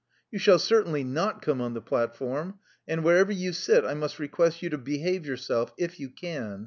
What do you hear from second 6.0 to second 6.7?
can.